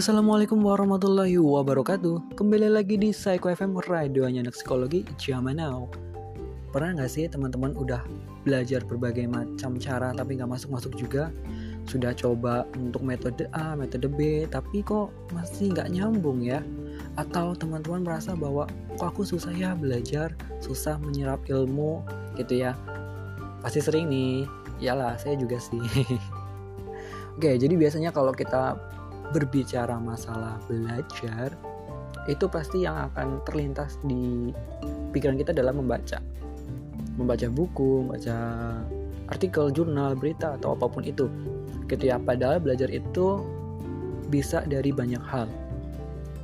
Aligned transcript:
Assalamualaikum 0.00 0.64
warahmatullahi 0.64 1.36
wabarakatuh. 1.36 2.32
Kembali 2.32 2.72
lagi 2.72 2.96
di 2.96 3.12
Psycho 3.12 3.52
FM 3.52 3.84
Radionya 3.84 4.40
anak 4.40 4.56
psikologi 4.56 5.04
zaman 5.20 5.60
now. 5.60 5.92
Pernah 6.72 7.04
gak 7.04 7.12
sih 7.12 7.28
teman-teman 7.28 7.76
udah 7.76 8.00
belajar 8.48 8.80
berbagai 8.80 9.28
macam 9.28 9.76
cara 9.76 10.16
tapi 10.16 10.40
gak 10.40 10.48
masuk-masuk 10.48 10.96
juga? 10.96 11.28
Sudah 11.84 12.16
coba 12.16 12.64
untuk 12.80 13.04
metode 13.04 13.44
A, 13.52 13.76
metode 13.76 14.08
B 14.08 14.48
Tapi 14.48 14.80
kok 14.80 15.12
masih 15.36 15.76
gak 15.76 15.92
nyambung 15.92 16.40
ya? 16.40 16.64
Atau 17.20 17.52
teman-teman 17.52 18.00
merasa 18.00 18.32
bahwa 18.32 18.72
kok 18.96 19.04
aku 19.04 19.28
susah 19.28 19.52
ya 19.52 19.76
belajar 19.76 20.32
Susah 20.64 20.96
menyerap 20.96 21.44
ilmu 21.44 22.00
gitu 22.40 22.56
ya? 22.56 22.72
Pasti 23.60 23.84
sering 23.84 24.08
nih. 24.08 24.48
Iyalah 24.80 25.20
saya 25.20 25.36
juga 25.36 25.60
sih. 25.60 25.76
Oke, 27.36 27.60
jadi 27.60 27.76
biasanya 27.76 28.16
kalau 28.16 28.32
kita 28.32 28.80
berbicara 29.30 29.96
masalah 29.98 30.58
belajar 30.66 31.54
itu 32.28 32.46
pasti 32.46 32.84
yang 32.84 33.10
akan 33.10 33.40
terlintas 33.48 33.96
di 34.04 34.52
pikiran 35.14 35.38
kita 35.40 35.56
dalam 35.56 35.80
membaca. 35.80 36.20
Membaca 37.16 37.46
buku 37.50 38.06
membaca 38.06 38.38
artikel 39.30 39.70
jurnal 39.72 40.14
berita 40.18 40.58
atau 40.58 40.76
apa 40.76 40.86
pun 40.90 41.02
itu. 41.06 41.26
Gitu 41.88 42.10
ya 42.10 42.20
padahal 42.20 42.62
belajar 42.62 42.90
itu 42.92 43.40
bisa 44.28 44.62
dari 44.68 44.92
banyak 44.94 45.22
hal. 45.26 45.48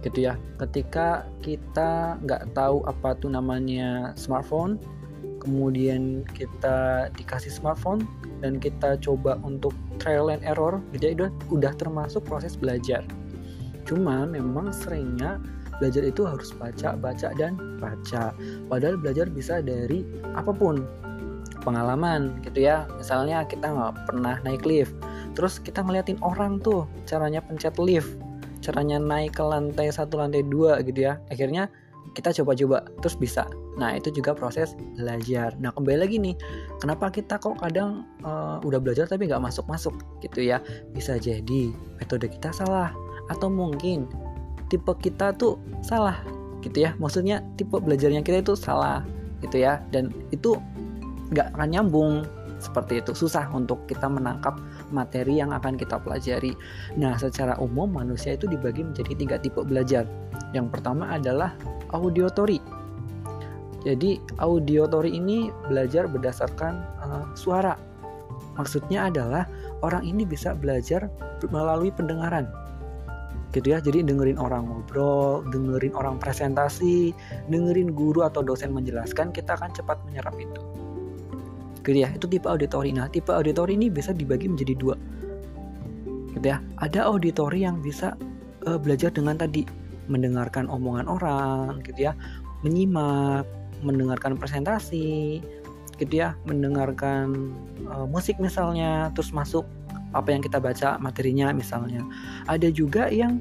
Gitu 0.03 0.27
ya. 0.27 0.35
Ketika 0.59 1.29
kita 1.45 2.19
nggak 2.25 2.57
tahu 2.57 2.83
apa 2.89 3.15
tuh 3.19 3.31
namanya 3.31 4.17
smartphone 4.19 4.81
kemudian 5.47 6.27
kita 6.35 7.07
dikasih 7.15 7.55
smartphone 7.55 8.03
dan 8.43 8.59
kita 8.59 8.99
coba 8.99 9.39
untuk 9.47 9.71
trial 9.99 10.33
and 10.33 10.43
error 10.45 10.81
jadi 10.95 11.17
udah 11.19 11.31
udah 11.53 11.73
termasuk 11.77 12.25
proses 12.25 12.55
belajar. 12.55 13.05
Cuma 13.87 14.27
memang 14.27 14.75
seringnya 14.75 15.39
belajar 15.79 16.03
itu 16.09 16.25
harus 16.25 16.51
baca 16.57 16.97
baca 16.97 17.29
dan 17.37 17.57
baca. 17.79 18.33
Padahal 18.71 18.97
belajar 18.99 19.27
bisa 19.31 19.61
dari 19.61 20.05
apa 20.35 20.51
pun. 20.51 20.85
Pengalaman 21.67 22.39
gitu 22.47 22.63
ya. 22.63 22.87
Misalnya 22.95 23.43
kita 23.43 23.67
nggak 23.67 24.07
pernah 24.07 24.39
naik 24.47 24.63
lift 24.63 24.95
terus 25.37 25.61
kita 25.61 25.85
ngeliatin 25.85 26.17
orang 26.25 26.57
tuh 26.65 26.89
caranya 27.05 27.45
pencet 27.45 27.77
lift 27.77 28.17
caranya 28.65 28.97
naik 28.97 29.37
ke 29.37 29.45
lantai 29.45 29.93
satu 29.93 30.19
lantai 30.19 30.43
dua 30.43 30.83
gitu 30.83 31.07
ya. 31.07 31.21
Akhirnya 31.31 31.71
kita 32.17 32.33
coba-coba 32.33 32.89
terus 33.05 33.13
bisa. 33.13 33.45
Nah 33.77 33.93
itu 33.93 34.09
juga 34.09 34.33
proses 34.33 34.73
belajar. 34.97 35.53
Nah 35.61 35.69
kembali 35.77 36.01
lagi 36.01 36.17
nih 36.17 36.33
kenapa 36.81 37.13
kita 37.13 37.37
kok 37.37 37.61
kadang 37.61 38.09
uh, 38.25 38.57
udah 38.65 38.81
belajar 38.81 39.05
tapi 39.05 39.29
nggak 39.29 39.45
masuk-masuk 39.45 39.93
gitu 40.25 40.41
ya? 40.41 40.65
Bisa 40.97 41.21
jadi 41.21 41.77
metode 42.01 42.33
kita 42.33 42.57
salah 42.57 42.97
atau 43.29 43.53
mungkin 43.53 44.09
tipe 44.73 44.89
kita 44.97 45.37
tuh 45.37 45.61
salah 45.85 46.17
gitu 46.65 46.89
ya? 46.89 46.97
Maksudnya 46.97 47.45
tipe 47.61 47.77
belajarnya 47.77 48.25
kita 48.25 48.41
itu 48.41 48.57
salah 48.57 49.05
gitu 49.45 49.61
ya? 49.61 49.85
Dan 49.93 50.09
itu 50.33 50.57
nggak 51.37 51.53
akan 51.53 51.69
nyambung 51.69 52.25
seperti 52.57 53.05
itu 53.05 53.13
susah 53.13 53.47
untuk 53.53 53.85
kita 53.85 54.09
menangkap 54.09 54.57
materi 54.89 55.41
yang 55.41 55.53
akan 55.53 55.77
kita 55.77 56.01
pelajari. 56.01 56.57
Nah, 56.97 57.17
secara 57.21 57.57
umum 57.61 57.89
manusia 57.93 58.35
itu 58.35 58.49
dibagi 58.49 58.85
menjadi 58.85 59.13
tiga 59.13 59.37
tipe 59.37 59.61
belajar. 59.61 60.09
Yang 60.57 60.73
pertama 60.73 61.13
adalah 61.13 61.53
audiotori. 61.93 62.59
Jadi 63.87 64.19
audiotori 64.43 65.15
ini 65.15 65.53
belajar 65.71 66.11
berdasarkan 66.11 66.75
uh, 67.07 67.25
suara. 67.39 67.79
Maksudnya 68.59 69.13
adalah 69.13 69.45
orang 69.85 70.03
ini 70.03 70.25
bisa 70.25 70.57
belajar 70.57 71.07
melalui 71.53 71.93
pendengaran. 71.93 72.49
Gitu 73.55 73.71
ya. 73.71 73.79
Jadi 73.79 74.03
dengerin 74.03 74.41
orang 74.41 74.67
ngobrol, 74.67 75.45
dengerin 75.53 75.95
orang 75.95 76.17
presentasi, 76.19 77.13
dengerin 77.53 77.93
guru 77.95 78.25
atau 78.25 78.43
dosen 78.43 78.73
menjelaskan, 78.73 79.31
kita 79.31 79.55
akan 79.55 79.71
cepat 79.77 80.01
menyerap 80.09 80.35
itu. 80.41 80.86
Gitu 81.87 82.03
ya. 82.03 82.11
Itu 82.11 82.27
tipe 82.27 82.51
auditori. 82.51 82.91
Nah, 82.91 83.07
tipe 83.07 83.31
auditori 83.31 83.79
ini 83.79 83.87
bisa 83.87 84.11
dibagi 84.11 84.51
menjadi 84.51 84.75
dua. 84.75 84.97
Gitu 86.35 86.43
ya. 86.43 86.59
Ada 86.83 87.07
auditori 87.07 87.63
yang 87.63 87.79
bisa 87.79 88.19
uh, 88.67 88.77
belajar 88.77 89.15
dengan 89.15 89.39
tadi 89.39 89.87
mendengarkan 90.11 90.71
omongan 90.71 91.07
orang 91.11 91.83
gitu 91.83 92.11
ya 92.11 92.13
menyimak 92.63 93.47
mendengarkan 93.83 94.39
presentasi 94.39 95.43
gitu 95.97 96.13
ya 96.13 96.37
mendengarkan 96.45 97.53
uh, 97.89 98.07
musik 98.07 98.37
misalnya 98.39 99.11
terus 99.17 99.33
masuk 99.33 99.65
apa 100.15 100.33
yang 100.33 100.41
kita 100.41 100.61
baca 100.61 100.97
materinya 101.01 101.53
misalnya 101.53 102.01
ada 102.49 102.69
juga 102.71 103.09
yang 103.11 103.41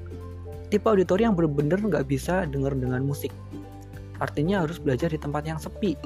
tipe 0.71 0.87
auditori 0.87 1.23
yang 1.23 1.37
benar-benar 1.37 1.79
nggak 1.79 2.05
bisa 2.09 2.47
dengar 2.49 2.75
dengan 2.75 3.03
musik 3.05 3.31
artinya 4.19 4.63
harus 4.63 4.79
belajar 4.79 5.11
di 5.11 5.19
tempat 5.19 5.43
yang 5.45 5.59
sepi 5.59 5.99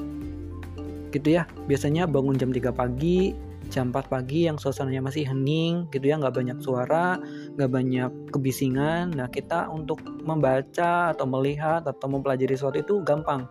gitu 1.14 1.38
ya. 1.40 1.46
Biasanya 1.70 2.06
bangun 2.10 2.38
jam 2.38 2.50
3 2.54 2.72
pagi 2.74 3.36
jam 3.70 3.94
4 3.94 4.10
pagi 4.10 4.50
yang 4.50 4.58
suasananya 4.58 5.06
masih 5.06 5.30
hening 5.30 5.86
gitu 5.94 6.10
ya. 6.10 6.18
Nggak 6.18 6.36
banyak 6.42 6.58
suara 6.64 7.22
nggak 7.56 7.70
banyak 7.70 8.12
kebisingan. 8.34 9.14
Nah 9.14 9.30
kita 9.30 9.70
untuk 9.70 10.02
membaca 10.26 11.14
atau 11.14 11.26
melihat 11.30 11.86
atau 11.86 12.08
mempelajari 12.10 12.58
sesuatu 12.58 12.82
itu 12.82 13.02
gampang 13.06 13.46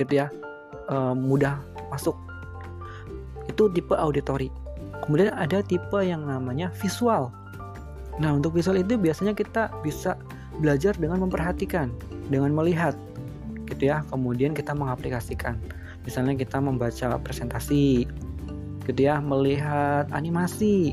gitu 0.00 0.24
ya. 0.24 0.26
E, 0.90 0.96
mudah 1.14 1.62
masuk. 1.92 2.18
Itu 3.46 3.70
tipe 3.70 3.94
auditory 3.94 4.50
kemudian 5.04 5.36
ada 5.36 5.60
tipe 5.60 6.00
yang 6.00 6.24
namanya 6.24 6.72
visual. 6.80 7.28
Nah 8.16 8.32
untuk 8.32 8.56
visual 8.56 8.80
itu 8.80 8.96
biasanya 8.96 9.36
kita 9.36 9.68
bisa 9.84 10.16
belajar 10.56 10.96
dengan 10.96 11.28
memperhatikan 11.28 11.92
dengan 12.32 12.56
melihat 12.56 12.96
gitu 13.68 13.92
ya. 13.92 14.00
Kemudian 14.08 14.56
kita 14.56 14.72
mengaplikasikan 14.72 15.60
misalnya 16.04 16.36
kita 16.36 16.60
membaca 16.60 17.16
presentasi 17.20 18.04
gitu 18.84 19.00
ya 19.00 19.18
melihat 19.18 20.04
animasi 20.12 20.92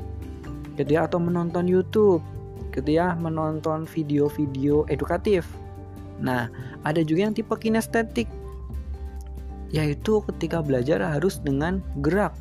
gitu 0.80 0.90
ya 0.96 1.06
atau 1.06 1.20
menonton 1.20 1.68
YouTube 1.68 2.24
gitu 2.72 2.88
ya 2.88 3.14
menonton 3.20 3.84
video-video 3.84 4.88
edukatif. 4.88 5.44
Nah 6.24 6.48
ada 6.88 7.04
juga 7.04 7.28
yang 7.28 7.36
tipe 7.36 7.52
kinestetik 7.60 8.32
yaitu 9.72 10.24
ketika 10.32 10.64
belajar 10.64 11.04
harus 11.04 11.40
dengan 11.44 11.84
gerak. 12.00 12.32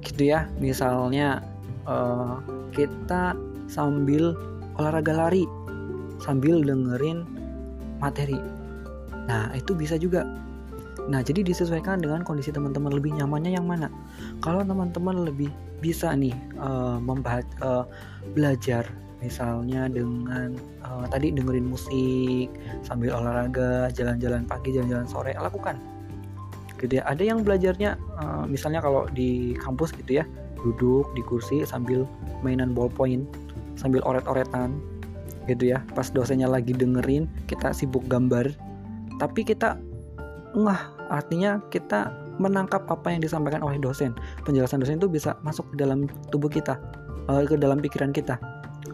Gitu 0.00 0.32
ya 0.32 0.48
misalnya 0.56 1.44
uh, 1.84 2.40
kita 2.72 3.36
sambil 3.68 4.32
olahraga 4.80 5.12
lari 5.12 5.44
sambil 6.24 6.64
dengerin 6.64 7.28
materi. 8.00 8.40
Nah 9.28 9.52
itu 9.52 9.76
bisa 9.76 10.00
juga 10.00 10.24
Nah, 11.10 11.26
jadi 11.26 11.42
disesuaikan 11.42 11.98
dengan 11.98 12.22
kondisi 12.22 12.54
teman-teman 12.54 12.94
lebih 12.94 13.10
nyamannya 13.18 13.58
yang 13.58 13.66
mana. 13.66 13.90
Kalau 14.38 14.62
teman-teman 14.62 15.26
lebih 15.26 15.50
bisa 15.82 16.14
nih 16.14 16.30
uh, 16.62 17.02
membahas 17.02 17.42
uh, 17.66 17.82
belajar 18.38 18.86
misalnya 19.18 19.90
dengan 19.90 20.54
uh, 20.86 21.04
tadi 21.10 21.34
dengerin 21.34 21.66
musik 21.66 22.46
sambil 22.86 23.18
olahraga, 23.18 23.90
jalan-jalan 23.90 24.46
pagi, 24.46 24.70
jalan-jalan 24.70 25.10
sore, 25.10 25.34
lakukan. 25.34 25.74
Gitu 26.78 27.02
ya. 27.02 27.04
Ada 27.10 27.26
yang 27.26 27.42
belajarnya 27.42 27.98
uh, 28.22 28.46
misalnya 28.46 28.78
kalau 28.78 29.10
di 29.10 29.58
kampus 29.58 29.90
gitu 29.98 30.22
ya, 30.22 30.24
duduk 30.62 31.10
di 31.18 31.26
kursi 31.26 31.66
sambil 31.66 32.06
mainan 32.46 32.70
ballpoint, 32.70 33.26
sambil 33.74 33.98
oret-oretan 34.06 34.78
gitu 35.50 35.74
ya. 35.74 35.82
Pas 35.90 36.06
dosennya 36.06 36.46
lagi 36.46 36.70
dengerin, 36.70 37.26
kita 37.50 37.74
sibuk 37.74 38.06
gambar, 38.06 38.54
tapi 39.18 39.42
kita 39.42 39.74
ngah 40.54 40.99
artinya 41.10 41.58
kita 41.68 42.14
menangkap 42.40 42.86
apa 42.88 43.12
yang 43.12 43.20
disampaikan 43.20 43.60
oleh 43.60 43.76
dosen. 43.76 44.16
Penjelasan 44.46 44.80
dosen 44.80 44.96
itu 44.96 45.10
bisa 45.10 45.36
masuk 45.44 45.68
ke 45.74 45.82
dalam 45.82 46.08
tubuh 46.30 46.48
kita 46.48 46.78
eh, 47.28 47.44
ke 47.44 47.58
dalam 47.58 47.82
pikiran 47.82 48.14
kita. 48.14 48.38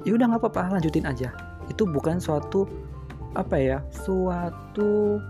Ya 0.03 0.17
udah 0.17 0.27
nggak 0.35 0.43
apa-apa 0.49 0.81
lanjutin 0.81 1.07
aja. 1.07 1.31
Itu 1.71 1.87
bukan 1.87 2.19
suatu 2.19 2.67
apa 3.37 3.55
ya 3.61 3.79
suatu 3.93 5.21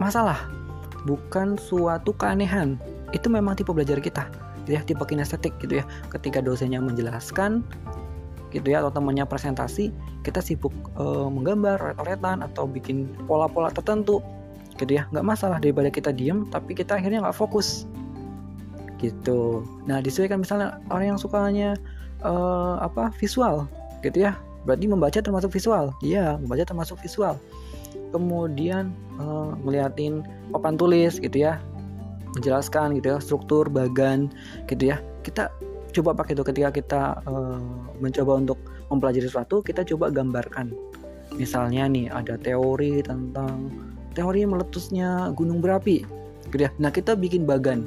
masalah. 0.00 0.48
Bukan 1.06 1.60
suatu 1.60 2.10
keanehan. 2.16 2.80
Itu 3.14 3.30
memang 3.30 3.54
tipe 3.54 3.70
belajar 3.70 4.02
kita 4.02 4.26
ya 4.68 4.84
tipe 4.84 5.00
kinestetik 5.04 5.56
gitu 5.62 5.80
ya. 5.80 5.84
Ketika 6.12 6.42
dosennya 6.44 6.82
menjelaskan 6.82 7.64
gitu 8.48 8.72
ya 8.72 8.80
atau 8.80 8.92
temannya 8.92 9.28
presentasi 9.28 9.92
kita 10.24 10.40
sibuk 10.40 10.72
e, 10.96 11.04
menggambar 11.04 11.76
oret-oretan 11.76 12.40
atau 12.40 12.64
bikin 12.64 13.12
pola-pola 13.28 13.68
tertentu 13.68 14.24
gitu 14.78 14.96
ya. 14.98 15.10
Nggak 15.10 15.26
masalah 15.26 15.58
daripada 15.58 15.90
kita 15.90 16.14
diem 16.14 16.46
tapi 16.48 16.72
kita 16.72 16.96
akhirnya 16.96 17.26
nggak 17.26 17.36
fokus. 17.36 17.84
Gitu. 18.98 19.62
Nah 19.86 20.02
disesuaikan 20.02 20.42
misalnya 20.42 20.82
orang 20.90 21.14
yang 21.14 21.18
sukanya 21.20 21.74
uh, 22.22 22.78
apa 22.82 23.10
visual 23.18 23.66
gitu 24.02 24.26
ya. 24.26 24.38
Berarti 24.66 24.86
membaca 24.90 25.18
termasuk 25.18 25.50
visual. 25.54 25.94
Iya 26.02 26.38
membaca 26.38 26.64
termasuk 26.64 26.98
visual. 27.02 27.36
Kemudian 28.14 28.94
uh, 29.20 29.52
ngeliatin 29.66 30.24
papan 30.54 30.74
tulis 30.78 31.18
gitu 31.18 31.44
ya. 31.46 31.60
Menjelaskan 32.38 32.98
gitu 32.98 33.14
ya 33.14 33.18
struktur 33.18 33.66
bagan 33.66 34.30
gitu 34.70 34.94
ya. 34.94 35.02
Kita 35.26 35.50
coba 35.92 36.14
pakai 36.14 36.36
itu 36.36 36.44
ketika 36.44 36.70
kita 36.70 37.02
uh, 37.26 37.58
mencoba 37.98 38.38
untuk 38.38 38.58
mempelajari 38.88 39.26
sesuatu 39.28 39.60
kita 39.60 39.84
coba 39.84 40.08
gambarkan. 40.12 40.72
Misalnya 41.36 41.84
nih 41.86 42.08
ada 42.08 42.40
teori 42.40 43.04
tentang 43.04 43.68
teori 44.18 44.42
meletusnya 44.42 45.30
gunung 45.38 45.62
berapi. 45.62 46.02
Gitu 46.50 46.66
ya. 46.66 46.74
Nah 46.82 46.90
kita 46.90 47.14
bikin 47.14 47.46
bagan. 47.46 47.86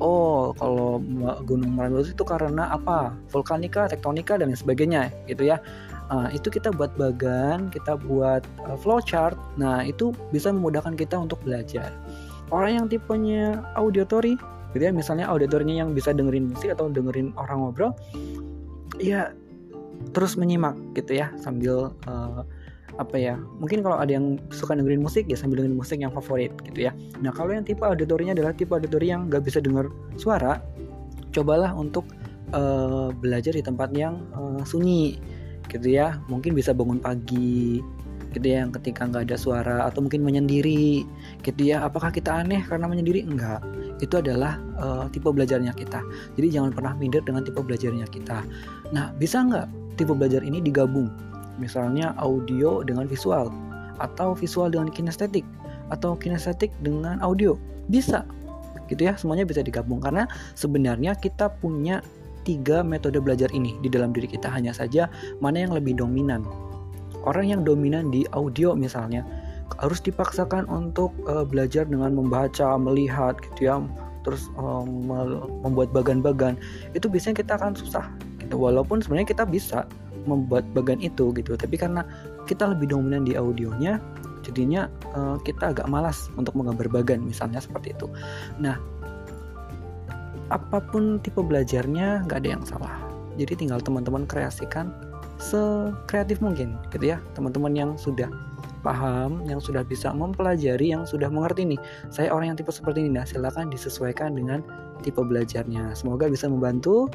Oh 0.00 0.56
kalau 0.56 0.98
gunung 1.44 1.76
meletus 1.76 2.16
itu 2.16 2.24
karena 2.24 2.72
apa? 2.72 3.12
Vulkanika 3.28 3.92
tektonika 3.92 4.40
dan 4.40 4.56
sebagainya 4.56 5.12
gitu 5.28 5.52
ya. 5.52 5.60
Nah, 6.12 6.28
itu 6.28 6.52
kita 6.52 6.68
buat 6.76 6.92
bagan, 7.00 7.72
kita 7.72 7.96
buat 7.96 8.44
uh, 8.68 8.76
flowchart. 8.76 9.32
Nah, 9.56 9.80
itu 9.80 10.12
bisa 10.28 10.52
memudahkan 10.52 10.92
kita 10.92 11.16
untuk 11.16 11.40
belajar. 11.40 11.88
Orang 12.52 12.84
yang 12.84 12.86
tipenya 12.92 13.64
auditory, 13.80 14.36
gitu 14.76 14.82
ya, 14.84 14.92
misalnya 14.92 15.24
auditornya 15.24 15.80
yang 15.80 15.96
bisa 15.96 16.12
dengerin 16.12 16.52
musik 16.52 16.76
atau 16.76 16.92
dengerin 16.92 17.32
orang 17.40 17.64
ngobrol, 17.64 17.96
ya 19.00 19.32
terus 20.12 20.36
menyimak 20.36 20.76
gitu 20.92 21.16
ya 21.16 21.32
sambil 21.40 21.96
uh, 22.04 22.44
apa 23.00 23.16
ya 23.16 23.40
mungkin 23.56 23.80
kalau 23.80 23.96
ada 23.96 24.12
yang 24.12 24.36
suka 24.52 24.76
dengerin 24.76 25.00
musik 25.00 25.24
ya 25.24 25.36
sambil 25.36 25.64
dengerin 25.64 25.78
musik 25.78 25.98
yang 26.00 26.12
favorit 26.12 26.52
gitu 26.68 26.88
ya. 26.88 26.92
Nah 27.24 27.32
kalau 27.32 27.56
yang 27.56 27.64
tipe 27.64 27.80
auditorinya 27.80 28.36
adalah 28.36 28.52
tipe 28.52 28.72
auditori 28.72 29.08
yang 29.08 29.32
nggak 29.32 29.48
bisa 29.48 29.64
dengar 29.64 29.88
suara 30.20 30.60
cobalah 31.32 31.72
untuk 31.72 32.04
uh, 32.52 33.08
belajar 33.16 33.56
di 33.56 33.64
tempat 33.64 33.96
yang 33.96 34.20
uh, 34.36 34.60
sunyi 34.68 35.16
gitu 35.72 35.88
ya. 35.88 36.20
Mungkin 36.28 36.52
bisa 36.52 36.76
bangun 36.76 37.00
pagi 37.00 37.80
gitu 38.32 38.48
ya 38.48 38.64
yang 38.64 38.72
ketika 38.72 39.04
nggak 39.04 39.28
ada 39.28 39.36
suara 39.36 39.76
atau 39.88 40.04
mungkin 40.04 40.20
menyendiri 40.20 41.08
gitu 41.40 41.62
ya. 41.64 41.84
Apakah 41.88 42.12
kita 42.12 42.44
aneh 42.44 42.60
karena 42.68 42.84
menyendiri? 42.88 43.24
Enggak 43.24 43.64
itu 44.04 44.18
adalah 44.18 44.60
uh, 44.76 45.06
tipe 45.08 45.30
belajarnya 45.32 45.72
kita. 45.72 46.04
Jadi 46.36 46.48
jangan 46.52 46.76
pernah 46.76 46.92
minder 46.98 47.24
dengan 47.24 47.40
tipe 47.40 47.62
belajarnya 47.62 48.04
kita. 48.12 48.44
Nah 48.92 49.16
bisa 49.16 49.40
nggak 49.40 49.96
tipe 49.96 50.12
belajar 50.12 50.44
ini 50.44 50.60
digabung 50.60 51.31
misalnya 51.60 52.16
audio 52.20 52.80
dengan 52.84 53.08
visual 53.08 53.52
atau 54.00 54.32
visual 54.32 54.72
dengan 54.72 54.88
kinestetik 54.88 55.44
atau 55.92 56.16
kinestetik 56.16 56.72
dengan 56.80 57.20
audio. 57.20 57.56
Bisa 57.90 58.24
gitu 58.90 59.08
ya 59.08 59.16
semuanya 59.16 59.48
bisa 59.48 59.64
digabung. 59.64 60.00
Karena 60.00 60.28
sebenarnya 60.56 61.16
kita 61.16 61.48
punya 61.60 62.04
tiga 62.42 62.82
metode 62.82 63.22
belajar 63.22 63.48
ini 63.54 63.78
di 63.80 63.88
dalam 63.88 64.10
diri 64.10 64.28
kita. 64.28 64.50
Hanya 64.50 64.74
saja 64.74 65.08
mana 65.38 65.64
yang 65.64 65.72
lebih 65.72 65.96
dominan? 65.96 66.44
Orang 67.22 67.46
yang 67.48 67.62
dominan 67.62 68.10
di 68.10 68.26
audio 68.34 68.74
misalnya 68.74 69.22
harus 69.80 70.02
dipaksakan 70.02 70.68
untuk 70.68 71.14
uh, 71.24 71.46
belajar 71.46 71.88
dengan 71.88 72.12
membaca 72.12 72.76
melihat 72.76 73.38
gitu 73.40 73.72
ya 73.72 73.80
terus 74.22 74.50
um, 74.54 75.10
membuat 75.66 75.90
bagan-bagan. 75.90 76.54
Itu 76.94 77.10
biasanya 77.10 77.42
kita 77.42 77.58
akan 77.58 77.74
susah 77.74 78.06
gitu. 78.38 78.58
Walaupun 78.58 79.02
sebenarnya 79.02 79.34
kita 79.34 79.44
bisa 79.46 79.86
membuat 80.24 80.66
bagan 80.76 80.98
itu 81.02 81.30
gitu. 81.36 81.54
Tapi 81.54 81.74
karena 81.76 82.06
kita 82.46 82.70
lebih 82.70 82.90
dominan 82.90 83.22
di 83.26 83.38
audionya 83.38 84.02
jadinya 84.42 84.90
uh, 85.14 85.38
kita 85.46 85.70
agak 85.70 85.86
malas 85.86 86.26
untuk 86.34 86.58
menggambar 86.58 86.90
bagan 86.90 87.22
misalnya 87.22 87.62
seperti 87.62 87.94
itu. 87.94 88.10
Nah 88.58 88.76
apa 90.52 90.84
pun 90.84 91.22
tipe 91.22 91.40
belajarnya 91.40 92.26
nggak 92.28 92.38
ada 92.44 92.50
yang 92.58 92.64
salah. 92.66 92.94
Jadi 93.40 93.64
tinggal 93.64 93.80
teman-teman 93.80 94.28
kreasikan 94.28 94.92
sekreatif 95.40 96.42
mungkin 96.44 96.76
gitu 96.92 97.16
ya. 97.16 97.18
Teman-teman 97.32 97.72
yang 97.72 97.90
sudah 97.96 98.28
paham 98.82 99.46
yang 99.46 99.62
sudah 99.62 99.86
bisa 99.86 100.10
mempelajari 100.10 100.92
yang 100.92 101.06
sudah 101.06 101.30
mengerti 101.30 101.64
nih. 101.64 101.80
Saya 102.10 102.34
orang 102.34 102.52
yang 102.52 102.58
tipe 102.58 102.74
seperti 102.74 103.06
ini 103.06 103.16
nah 103.16 103.24
silakan 103.24 103.70
disesuaikan 103.70 104.34
dengan 104.34 104.60
tipe 105.00 105.22
belajarnya. 105.22 105.94
Semoga 105.96 106.28
bisa 106.28 106.50
membantu 106.50 107.08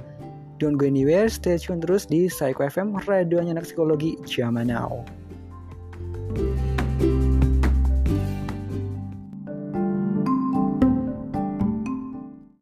Don't 0.58 0.78
go 0.78 0.90
anywhere, 0.90 1.30
stay 1.30 1.58
tune 1.62 1.80
terus 1.80 2.10
di 2.10 2.28
Psycho 2.28 2.66
FM, 2.66 2.98
radionya 3.06 3.54
anak 3.54 3.70
psikologi 3.70 4.18
zaman 4.26 4.74
now. 4.74 5.06